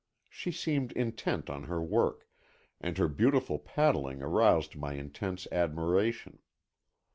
She 0.29 0.51
seemed 0.51 0.93
intent 0.93 1.47
on 1.47 1.65
her 1.65 1.79
work, 1.79 2.27
and 2.79 2.97
her 2.97 3.07
beautiful 3.07 3.59
paddling 3.59 4.19
aroused 4.23 4.75
my 4.75 4.93
intense 4.93 5.45
admiration. 5.51 6.39